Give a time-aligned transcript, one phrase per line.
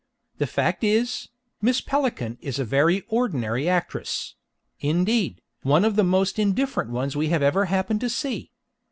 [0.39, 1.29] The fact is,
[1.61, 4.33] Miss Pelican is a very ordinary actress;
[4.79, 8.51] indeed, one of the most indifferent ones we have ever happened to see.